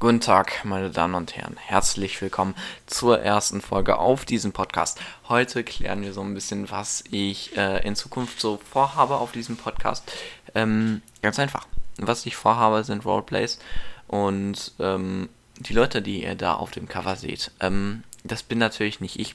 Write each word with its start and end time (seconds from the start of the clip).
Guten 0.00 0.20
Tag, 0.20 0.64
meine 0.64 0.90
Damen 0.90 1.16
und 1.16 1.34
Herren. 1.34 1.56
Herzlich 1.56 2.22
willkommen 2.22 2.54
zur 2.86 3.18
ersten 3.20 3.60
Folge 3.60 3.98
auf 3.98 4.24
diesem 4.24 4.52
Podcast. 4.52 5.00
Heute 5.28 5.64
klären 5.64 6.02
wir 6.02 6.12
so 6.12 6.20
ein 6.20 6.34
bisschen, 6.34 6.70
was 6.70 7.02
ich 7.10 7.56
äh, 7.56 7.84
in 7.84 7.96
Zukunft 7.96 8.40
so 8.40 8.58
vorhabe 8.58 9.16
auf 9.16 9.32
diesem 9.32 9.56
Podcast. 9.56 10.08
Ähm, 10.54 11.02
ganz 11.20 11.40
einfach. 11.40 11.66
Was 11.96 12.26
ich 12.26 12.36
vorhabe, 12.36 12.84
sind 12.84 13.04
Roleplays 13.04 13.58
und 14.06 14.70
ähm, 14.78 15.28
die 15.58 15.72
Leute, 15.72 16.00
die 16.00 16.22
ihr 16.22 16.36
da 16.36 16.54
auf 16.54 16.70
dem 16.70 16.86
Cover 16.86 17.16
seht. 17.16 17.50
Ähm, 17.58 18.04
das 18.22 18.44
bin 18.44 18.58
natürlich 18.58 19.00
nicht 19.00 19.18
ich. 19.18 19.34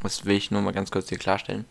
Das 0.00 0.24
will 0.26 0.36
ich 0.36 0.52
nur 0.52 0.62
mal 0.62 0.72
ganz 0.72 0.92
kurz 0.92 1.08
hier 1.08 1.18
klarstellen. 1.18 1.64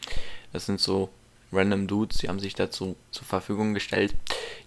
Das 0.51 0.65
sind 0.65 0.81
so 0.81 1.07
random 1.53 1.87
Dudes, 1.87 2.17
die 2.17 2.27
haben 2.27 2.41
sich 2.41 2.55
dazu 2.55 2.97
zur 3.11 3.25
Verfügung 3.25 3.73
gestellt. 3.73 4.13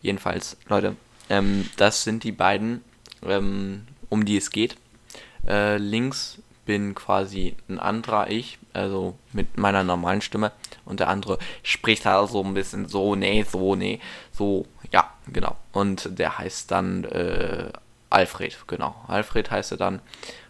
Jedenfalls, 0.01 0.57
Leute, 0.67 0.97
ähm, 1.29 1.69
das 1.77 2.05
sind 2.05 2.25
die 2.25 2.33
beiden 2.33 2.83
ähm, 3.29 3.87
um 4.09 4.25
die 4.25 4.37
es 4.37 4.51
geht. 4.51 4.77
Äh, 5.47 5.77
links 5.77 6.39
bin 6.65 6.95
quasi 6.95 7.57
ein 7.69 7.79
anderer 7.79 8.29
Ich, 8.31 8.59
also 8.73 9.17
mit 9.33 9.57
meiner 9.57 9.85
normalen 9.85 10.21
Stimme. 10.21 10.53
Und 10.85 11.01
der 11.01 11.09
andere 11.09 11.39
spricht 11.63 12.05
halt 12.05 12.29
so 12.29 12.43
ein 12.43 12.55
bisschen 12.55 12.89
so, 12.89 13.15
nee, 13.15 13.45
so, 13.49 13.75
nee, 13.77 14.01
so, 14.33 14.67
ja, 14.93 15.11
genau. 15.33 15.57
Und 15.73 16.19
der 16.19 16.39
heißt 16.39 16.71
dann 16.71 17.05
äh, 17.05 17.71
Alfred, 18.11 18.57
genau. 18.67 18.95
Alfred 19.07 19.51
heißt 19.51 19.73
er 19.73 19.79
dann. 19.79 20.01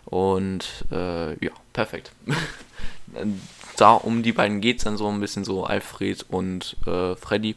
Und 0.05 0.85
äh, 0.91 1.33
ja, 1.45 1.53
perfekt. 1.73 2.13
da 3.77 3.93
um 3.93 4.23
die 4.23 4.33
beiden 4.33 4.61
geht 4.61 4.79
es 4.79 4.85
dann 4.85 4.97
so 4.97 5.09
ein 5.09 5.21
bisschen 5.21 5.45
so 5.45 5.65
Alfred 5.65 6.25
und 6.29 6.77
äh, 6.87 7.15
Freddy 7.17 7.57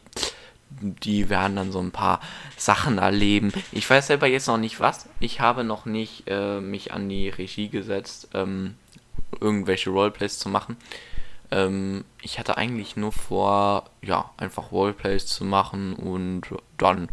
die 0.70 1.30
werden 1.30 1.55
dann 1.55 1.72
so 1.72 1.80
ein 1.80 1.91
paar 1.91 2.20
Sachen 2.58 2.98
erleben. 2.98 3.52
Ich 3.72 3.90
weiß 3.90 4.08
selber 4.08 4.28
jetzt 4.28 4.48
noch 4.48 4.58
nicht 4.58 4.80
was. 4.80 5.09
Ich 5.20 5.42
habe 5.42 5.64
noch 5.64 5.86
nicht 5.86 6.23
äh, 6.28 6.59
mich 6.59 6.94
an 6.94 7.09
die 7.09 7.30
Regie 7.30 7.70
gesetzt, 7.70 8.30
ähm, 8.34 8.76
irgendwelche 9.40 9.90
Roleplays 9.90 10.40
zu 10.40 10.50
machen. 10.50 10.78
Ähm, 11.52 12.06
ich 12.22 12.40
hatte 12.40 12.58
eigentlich 12.58 12.95
nur 12.95 13.12
vor, 13.12 13.90
ja, 14.02 14.30
einfach 14.38 14.72
Roleplays 14.72 15.25
zu 15.25 15.44
machen 15.44 15.94
und 15.94 16.44
dann 16.78 17.09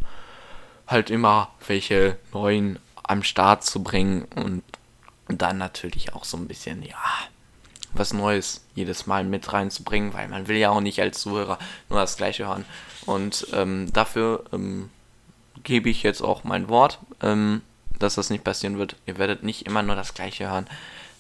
halt 0.87 1.11
immer 1.11 1.51
welche 1.67 2.19
neuen 2.33 2.79
am 3.03 3.23
Start 3.23 3.65
zu 3.65 3.83
bringen 3.83 4.27
und 4.35 4.63
dann 5.29 5.59
natürlich 5.59 6.15
auch 6.15 6.25
so 6.25 6.37
ein 6.37 6.49
bisschen, 6.49 6.83
ja, 6.83 6.97
was 7.99 8.13
Neues 8.13 8.65
jedes 8.75 9.07
Mal 9.07 9.25
mit 9.25 9.53
reinzubringen, 9.53 10.15
weil 10.15 10.29
man 10.29 10.49
will 10.49 10.57
ja 10.57 10.71
auch 10.71 10.81
nicht 10.81 11.01
als 11.01 11.21
Zuhörer 11.21 11.59
nur 11.89 12.01
das 12.01 12.17
Gleiche 12.17 12.47
hören. 12.47 12.65
Und 13.07 13.47
ähm, 13.53 13.93
dafür 13.93 14.45
ähm, 14.53 14.91
gebe 15.63 15.89
ich 15.89 16.03
jetzt 16.03 16.23
auch 16.23 16.45
mein 16.45 16.69
Wort, 16.69 16.99
ähm, 17.23 17.63
dass 17.99 18.17
das 18.17 18.31
nicht 18.31 18.45
passieren 18.45 18.79
wird. 18.79 18.97
Ihr 19.07 19.19
werdet 19.19 19.43
nicht 19.43 19.67
immer 19.67 19.83
nur 19.83 19.97
das 19.97 20.15
Gleiche 20.15 20.51
hören, 20.51 20.67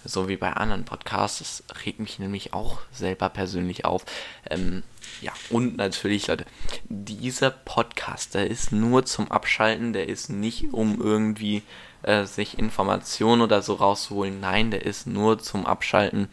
so 0.05 0.29
wie 0.29 0.37
bei 0.37 0.53
anderen 0.53 0.85
Podcasts. 0.85 1.39
Das 1.39 1.85
regt 1.85 2.01
mich 2.01 2.19
nämlich 2.19 2.53
auch 2.53 2.79
selber 2.93 3.29
persönlich 3.29 3.85
auf. 3.85 4.05
Ähm, 4.51 4.83
ja, 5.21 5.33
und 5.51 5.77
natürlich, 5.77 6.27
Leute, 6.27 6.45
dieser 6.89 7.51
Podcast, 7.51 8.35
der 8.35 8.49
ist 8.49 8.73
nur 8.73 9.05
zum 9.07 9.31
Abschalten, 9.31 9.93
der 9.93 10.09
ist 10.09 10.29
nicht 10.29 10.73
um 10.73 11.01
irgendwie 11.01 11.63
äh, 12.03 12.25
sich 12.25 12.59
Informationen 12.59 13.43
oder 13.43 13.63
so 13.63 13.75
rauszuholen. 13.75 14.41
Nein, 14.41 14.71
der 14.71 14.85
ist 14.85 15.07
nur 15.07 15.39
zum 15.39 15.67
Abschalten. 15.67 16.29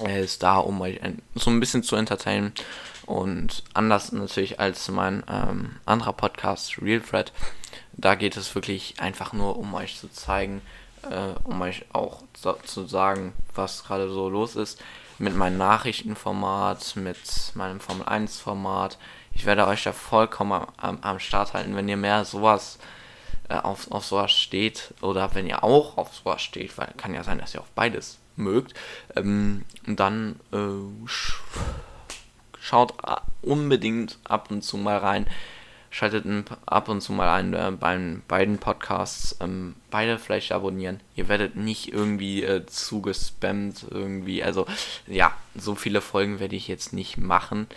Er 0.00 0.20
ist 0.20 0.42
da, 0.42 0.56
um 0.56 0.80
euch 0.80 1.02
ein, 1.02 1.22
so 1.34 1.50
ein 1.50 1.60
bisschen 1.60 1.82
zu 1.82 1.96
entertainen. 1.96 2.52
Und 3.06 3.62
anders 3.74 4.12
natürlich 4.12 4.58
als 4.58 4.88
mein 4.88 5.22
ähm, 5.28 5.76
anderer 5.84 6.14
Podcast, 6.14 6.80
Real 6.80 7.00
Thread, 7.00 7.32
da 7.92 8.14
geht 8.14 8.36
es 8.36 8.54
wirklich 8.54 8.96
einfach 8.98 9.32
nur 9.32 9.58
um 9.58 9.74
euch 9.74 9.98
zu 9.98 10.10
zeigen, 10.10 10.62
äh, 11.08 11.38
um 11.44 11.60
euch 11.60 11.84
auch 11.92 12.22
so, 12.36 12.54
zu 12.64 12.86
sagen, 12.86 13.34
was 13.54 13.84
gerade 13.84 14.08
so 14.08 14.28
los 14.28 14.56
ist. 14.56 14.82
Mit 15.18 15.36
meinem 15.36 15.58
Nachrichtenformat, 15.58 16.96
mit 16.96 17.18
meinem 17.54 17.78
Formel 17.78 18.06
1 18.06 18.40
Format. 18.40 18.98
Ich 19.32 19.46
werde 19.46 19.66
euch 19.66 19.84
da 19.84 19.92
vollkommen 19.92 20.66
am, 20.76 20.98
am 21.02 21.20
Start 21.20 21.54
halten, 21.54 21.76
wenn 21.76 21.88
ihr 21.88 21.96
mehr 21.96 22.24
sowas 22.24 22.78
äh, 23.48 23.54
auf, 23.54 23.92
auf 23.92 24.04
sowas 24.04 24.32
steht 24.32 24.92
oder 25.02 25.34
wenn 25.34 25.46
ihr 25.46 25.62
auch 25.62 25.98
auf 25.98 26.14
sowas 26.14 26.42
steht, 26.42 26.76
weil 26.78 26.88
kann 26.96 27.14
ja 27.14 27.22
sein, 27.22 27.38
dass 27.38 27.54
ihr 27.54 27.60
auf 27.60 27.70
beides 27.76 28.18
mögt, 28.36 28.74
ähm, 29.16 29.64
dann 29.86 30.36
äh, 30.52 31.06
sch 31.06 31.34
schaut 32.60 32.94
unbedingt 33.42 34.18
ab 34.24 34.50
und 34.50 34.62
zu 34.62 34.78
mal 34.78 34.96
rein. 34.96 35.26
Schaltet 35.90 36.24
ab 36.66 36.88
und 36.88 37.02
zu 37.02 37.12
mal 37.12 37.28
ein 37.28 37.54
äh, 37.54 37.72
bei 37.78 37.96
beiden 38.26 38.58
Podcasts. 38.58 39.36
Ähm, 39.40 39.76
beide 39.90 40.18
vielleicht 40.18 40.50
abonnieren. 40.50 41.00
Ihr 41.14 41.28
werdet 41.28 41.54
nicht 41.54 41.92
irgendwie 41.92 42.42
äh, 42.42 42.66
zugespammt 42.66 43.86
irgendwie. 43.90 44.42
Also 44.42 44.66
ja, 45.06 45.32
so 45.54 45.74
viele 45.76 46.00
Folgen 46.00 46.40
werde 46.40 46.56
ich 46.56 46.66
jetzt 46.66 46.92
nicht 46.92 47.16
machen. 47.16 47.68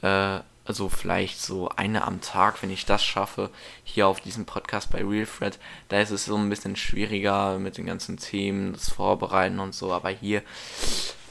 Äh, 0.00 0.38
also 0.68 0.90
vielleicht 0.90 1.40
so 1.40 1.70
eine 1.70 2.06
am 2.06 2.20
Tag, 2.20 2.62
wenn 2.62 2.70
ich 2.70 2.84
das 2.84 3.02
schaffe, 3.02 3.48
hier 3.84 4.06
auf 4.06 4.20
diesem 4.20 4.44
Podcast 4.44 4.90
bei 4.90 5.02
Real 5.02 5.26
Thread. 5.26 5.58
Da 5.88 5.98
ist 5.98 6.10
es 6.10 6.26
so 6.26 6.36
ein 6.36 6.50
bisschen 6.50 6.76
schwieriger 6.76 7.58
mit 7.58 7.78
den 7.78 7.86
ganzen 7.86 8.18
Themen, 8.18 8.74
das 8.74 8.90
Vorbereiten 8.90 9.60
und 9.60 9.74
so, 9.74 9.94
aber 9.94 10.10
hier 10.10 10.42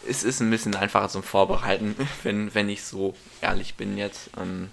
ist 0.07 0.23
es 0.23 0.39
ein 0.39 0.49
bisschen 0.49 0.73
einfacher 0.73 1.07
zum 1.09 1.21
Vorbereiten, 1.21 1.95
wenn, 2.23 2.55
wenn 2.55 2.67
ich 2.67 2.83
so 2.83 3.15
ehrlich 3.39 3.75
bin 3.75 3.95
jetzt. 3.95 4.31
Ähm, 4.41 4.71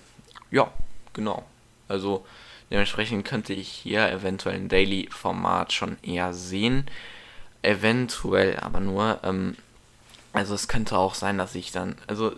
ja, 0.50 0.72
genau. 1.12 1.44
Also 1.86 2.25
dementsprechend 2.70 3.26
könnte 3.26 3.52
ich 3.52 3.69
hier 3.69 4.10
eventuell 4.10 4.56
ein 4.56 4.70
Daily-Format 4.70 5.75
schon 5.75 5.98
eher 6.02 6.32
sehen. 6.32 6.86
Eventuell 7.60 8.58
aber 8.60 8.81
nur. 8.81 9.20
Ähm, 9.25 9.56
also 10.32 10.54
es 10.54 10.69
könnte 10.69 10.96
auch 10.96 11.14
sein, 11.14 11.36
dass 11.36 11.54
ich 11.54 11.70
dann, 11.70 11.96
also 12.06 12.32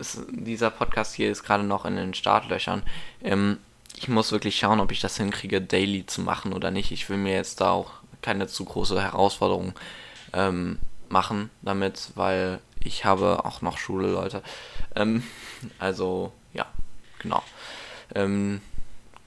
ist, 0.00 0.22
dieser 0.30 0.70
Podcast 0.70 1.14
hier 1.14 1.30
ist 1.30 1.44
gerade 1.44 1.64
noch 1.64 1.84
in 1.84 1.96
den 1.96 2.14
Startlöchern. 2.14 2.82
Ähm, 3.22 3.58
ich 3.96 4.08
muss 4.08 4.32
wirklich 4.32 4.58
schauen, 4.58 4.80
ob 4.80 4.92
ich 4.92 5.00
das 5.00 5.16
hinkriege, 5.16 5.60
daily 5.60 6.06
zu 6.06 6.22
machen 6.22 6.52
oder 6.52 6.70
nicht. 6.70 6.90
Ich 6.90 7.08
will 7.08 7.18
mir 7.18 7.34
jetzt 7.34 7.60
da 7.60 7.70
auch 7.70 7.92
keine 8.22 8.46
zu 8.46 8.64
große 8.64 9.00
Herausforderung 9.00 9.74
ähm, 10.32 10.78
machen 11.08 11.50
damit, 11.62 12.10
weil 12.14 12.60
ich 12.82 13.04
habe 13.04 13.44
auch 13.44 13.62
noch 13.62 13.78
Schule, 13.78 14.10
Leute. 14.10 14.42
Ähm, 14.94 15.22
also, 15.78 16.32
ja, 16.52 16.66
genau. 17.18 17.42
Ähm, 18.14 18.60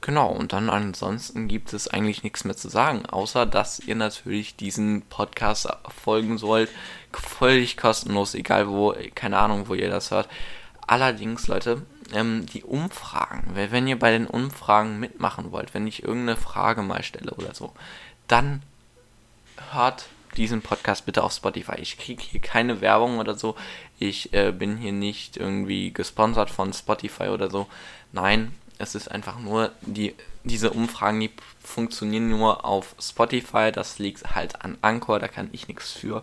genau, 0.02 0.30
und 0.30 0.54
dann 0.54 0.70
ansonsten 0.70 1.48
gibt 1.48 1.74
es 1.74 1.88
eigentlich 1.88 2.24
nichts 2.24 2.44
mehr 2.44 2.58
zu 2.58 2.70
sagen, 2.70 3.06
außer 3.06 3.46
dass 3.46 3.80
ihr 3.80 3.96
natürlich 3.96 4.56
diesen 4.56 5.04
Podcast 5.04 5.70
folgen 6.04 6.38
sollt. 6.38 6.70
Völlig 7.12 7.78
kostenlos, 7.78 8.34
egal 8.34 8.68
wo, 8.68 8.96
keine 9.14 9.38
Ahnung, 9.38 9.68
wo 9.68 9.76
ihr 9.76 9.90
das 9.90 10.12
hört. 10.12 10.28
Allerdings, 10.88 11.48
Leute, 11.48 11.82
ähm, 12.14 12.46
die 12.46 12.64
Umfragen, 12.64 13.52
wenn 13.54 13.88
ihr 13.88 13.98
bei 13.98 14.12
den 14.12 14.28
Umfragen 14.28 15.00
mitmachen 15.00 15.52
wollt, 15.52 15.74
wenn 15.74 15.88
ich 15.88 16.04
irgendeine 16.04 16.38
Frage 16.38 16.82
mal 16.82 17.04
stelle 17.04 17.32
oder 17.32 17.54
so, 17.54 17.74
dann 18.28 18.62
hört 19.72 20.08
diesen 20.38 20.62
Podcast 20.62 21.06
bitte 21.06 21.24
auf 21.24 21.34
Spotify. 21.34 21.76
Ich 21.80 21.98
kriege 21.98 22.22
hier 22.22 22.42
keine 22.42 22.82
Werbung 22.82 23.20
oder 23.20 23.36
so. 23.36 23.56
Ich 24.00 24.34
äh, 24.34 24.52
bin 24.52 24.78
hier 24.78 24.92
nicht 24.92 25.38
irgendwie 25.38 25.94
gesponsert 25.94 26.50
von 26.50 26.74
Spotify 26.74 27.30
oder 27.30 27.50
so. 27.50 27.68
Nein, 28.12 28.54
es 28.80 28.96
ist 28.96 29.10
einfach 29.10 29.40
nur 29.40 29.72
die 29.82 30.16
diese 30.44 30.72
Umfragen, 30.72 31.22
die 31.22 31.32
funktionieren 31.64 32.30
nur 32.30 32.66
auf 32.66 32.96
Spotify. 33.00 33.72
Das 33.72 34.00
liegt 34.00 34.36
halt 34.36 34.62
an 34.62 34.78
Anchor, 34.82 35.20
da 35.20 35.28
kann 35.28 35.50
ich 35.54 35.68
nichts 35.68 35.94
für. 35.94 36.22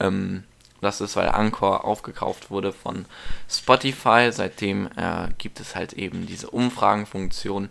Ähm, 0.00 0.44
das 0.80 1.00
ist, 1.00 1.16
weil 1.16 1.28
Anchor 1.28 1.84
aufgekauft 1.84 2.50
wurde 2.50 2.72
von 2.72 3.06
Spotify. 3.48 4.30
Seitdem 4.30 4.88
äh, 4.96 5.28
gibt 5.38 5.60
es 5.60 5.74
halt 5.74 5.92
eben 5.94 6.26
diese 6.26 6.50
Umfragenfunktion. 6.50 7.70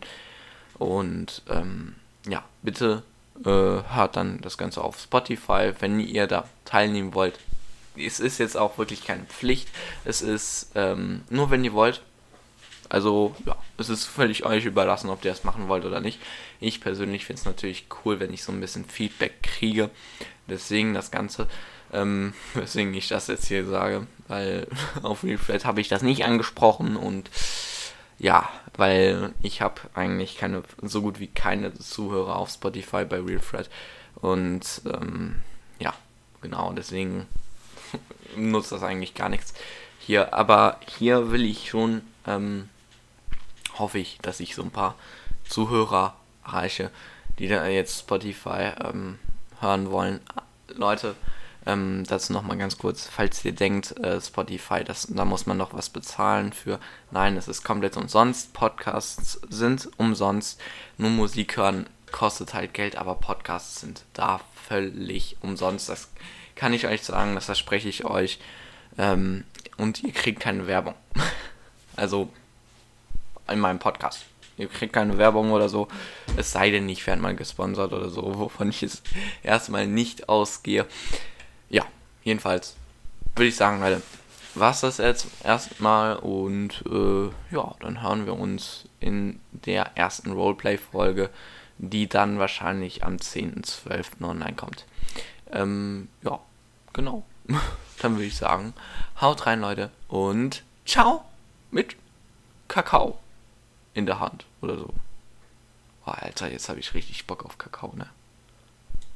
Und 0.77 1.41
ähm, 1.49 1.95
ja, 2.27 2.43
bitte 2.61 3.03
äh, 3.43 3.49
hört 3.49 4.15
dann 4.15 4.41
das 4.41 4.57
Ganze 4.57 4.83
auf 4.83 4.99
Spotify, 4.99 5.73
wenn 5.79 5.99
ihr 5.99 6.27
da 6.27 6.45
teilnehmen 6.65 7.13
wollt. 7.13 7.39
Es 7.97 8.19
ist 8.19 8.39
jetzt 8.39 8.57
auch 8.57 8.77
wirklich 8.77 9.05
keine 9.05 9.25
Pflicht. 9.25 9.69
Es 10.03 10.21
ist 10.21 10.71
ähm, 10.75 11.23
nur, 11.29 11.49
wenn 11.49 11.63
ihr 11.63 11.73
wollt. 11.73 12.01
Also, 12.87 13.35
ja, 13.45 13.55
es 13.77 13.89
ist 13.89 14.05
völlig 14.05 14.45
euch 14.45 14.65
überlassen, 14.65 15.09
ob 15.09 15.25
ihr 15.25 15.31
das 15.31 15.43
machen 15.43 15.69
wollt 15.69 15.85
oder 15.85 16.01
nicht. 16.01 16.19
Ich 16.59 16.81
persönlich 16.81 17.25
finde 17.25 17.39
es 17.39 17.45
natürlich 17.45 17.87
cool, 18.03 18.19
wenn 18.19 18.33
ich 18.33 18.43
so 18.43 18.51
ein 18.51 18.59
bisschen 18.61 18.85
Feedback 18.85 19.41
kriege. 19.41 19.89
Deswegen 20.47 20.93
das 20.93 21.09
Ganze. 21.09 21.47
Ähm, 21.93 22.33
weswegen 22.53 22.93
ich 22.93 23.07
das 23.07 23.27
jetzt 23.27 23.47
hier 23.47 23.65
sage, 23.65 24.07
weil 24.27 24.67
auf 25.03 25.23
Reflat 25.23 25.65
habe 25.65 25.81
ich 25.81 25.87
das 25.87 26.01
nicht 26.01 26.25
angesprochen 26.25 26.95
und 26.95 27.29
ja, 28.17 28.47
weil 28.77 29.33
ich 29.41 29.61
habe 29.61 29.81
eigentlich 29.93 30.37
keine, 30.37 30.63
so 30.81 31.01
gut 31.01 31.19
wie 31.19 31.27
keine 31.27 31.73
Zuhörer 31.73 32.37
auf 32.37 32.49
Spotify 32.49 33.03
bei 33.03 33.19
RealFred 33.19 33.69
und 34.15 34.81
ähm, 34.85 35.41
ja, 35.79 35.93
genau, 36.41 36.71
deswegen 36.71 37.25
nutzt 38.37 38.71
das 38.71 38.83
eigentlich 38.83 39.15
gar 39.15 39.29
nichts 39.29 39.53
hier, 40.05 40.35
aber 40.35 40.79
hier 40.85 41.31
will 41.31 41.45
ich 41.45 41.69
schon, 41.69 42.03
ähm, 42.27 42.69
hoffe 43.79 43.97
ich, 43.97 44.19
dass 44.21 44.39
ich 44.39 44.53
so 44.53 44.61
ein 44.61 44.69
paar 44.69 44.95
Zuhörer 45.49 46.15
erreiche, 46.45 46.91
die 47.39 47.47
da 47.47 47.65
jetzt 47.65 48.01
Spotify 48.01 48.71
ähm, 48.83 49.17
hören 49.61 49.89
wollen. 49.89 50.19
Leute, 50.67 51.15
ähm, 51.65 52.03
dazu 52.07 52.33
nochmal 52.33 52.57
ganz 52.57 52.77
kurz, 52.77 53.07
falls 53.07 53.43
ihr 53.43 53.53
denkt, 53.53 53.97
äh, 53.97 54.21
Spotify, 54.21 54.83
das, 54.83 55.07
da 55.09 55.25
muss 55.25 55.45
man 55.45 55.57
noch 55.57 55.73
was 55.73 55.89
bezahlen 55.89 56.53
für. 56.53 56.79
Nein, 57.11 57.37
es 57.37 57.47
ist 57.47 57.63
komplett 57.63 57.97
umsonst. 57.97 58.53
Podcasts 58.53 59.41
sind 59.49 59.89
umsonst. 59.97 60.61
Nur 60.97 61.09
Musik 61.09 61.57
hören 61.57 61.87
kostet 62.11 62.53
halt 62.53 62.73
Geld, 62.73 62.95
aber 62.95 63.15
Podcasts 63.15 63.81
sind 63.81 64.03
da 64.13 64.39
völlig 64.67 65.37
umsonst. 65.41 65.89
Das 65.89 66.09
kann 66.55 66.73
ich 66.73 66.87
euch 66.87 67.03
sagen, 67.03 67.35
das 67.35 67.45
verspreche 67.45 67.89
ich 67.89 68.05
euch. 68.05 68.39
Ähm, 68.97 69.43
und 69.77 70.03
ihr 70.03 70.13
kriegt 70.13 70.39
keine 70.39 70.67
Werbung. 70.67 70.95
also 71.95 72.29
in 73.49 73.59
meinem 73.59 73.79
Podcast. 73.79 74.25
Ihr 74.57 74.67
kriegt 74.67 74.93
keine 74.93 75.17
Werbung 75.17 75.51
oder 75.51 75.67
so. 75.67 75.87
Es 76.37 76.51
sei 76.51 76.71
denn, 76.71 76.87
ich 76.87 77.05
werde 77.05 77.21
mal 77.21 77.35
gesponsert 77.35 77.91
oder 77.91 78.09
so, 78.09 78.21
wovon 78.39 78.69
ich 78.69 78.83
es 78.83 79.01
erstmal 79.43 79.87
nicht 79.87 80.29
ausgehe. 80.29 80.85
Ja, 81.69 81.85
jedenfalls 82.23 82.75
würde 83.35 83.47
ich 83.49 83.55
sagen, 83.55 83.81
Leute, 83.81 84.01
was 84.55 84.81
das 84.81 84.97
jetzt 84.97 85.27
erstmal 85.43 86.15
und 86.15 86.83
äh, 86.89 87.29
ja, 87.53 87.75
dann 87.81 88.01
hören 88.01 88.25
wir 88.25 88.33
uns 88.39 88.85
in 88.99 89.39
der 89.51 89.97
ersten 89.97 90.31
Roleplay-Folge, 90.31 91.29
die 91.77 92.07
dann 92.07 92.39
wahrscheinlich 92.39 93.03
am 93.03 93.17
10.12. 93.17 94.23
online 94.23 94.53
kommt. 94.53 94.85
Ähm, 95.51 96.07
ja, 96.23 96.39
genau. 96.93 97.23
dann 98.01 98.13
würde 98.13 98.25
ich 98.25 98.37
sagen, 98.37 98.73
haut 99.19 99.45
rein, 99.45 99.59
Leute, 99.59 99.91
und 100.07 100.63
ciao 100.85 101.25
mit 101.71 101.97
Kakao 102.67 103.19
in 103.93 104.05
der 104.05 104.19
Hand 104.19 104.45
oder 104.61 104.77
so. 104.77 104.93
Oh, 106.05 106.11
Alter, 106.11 106.49
jetzt 106.51 106.69
habe 106.69 106.79
ich 106.79 106.93
richtig 106.93 107.27
Bock 107.27 107.43
auf 107.45 107.57
Kakao, 107.57 107.93
ne? 107.95 108.07